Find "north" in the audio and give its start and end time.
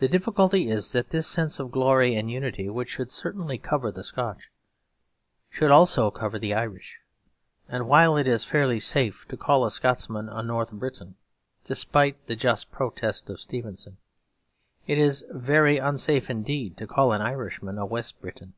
10.42-10.72